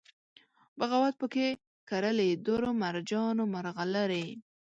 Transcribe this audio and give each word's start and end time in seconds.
بغاوت 0.79 1.13
پکښې 1.21 1.47
کرلي 1.89 2.29
دُر، 2.45 2.61
مرجان 2.83 3.35
و 3.39 3.51
مرغلرې 3.53 4.27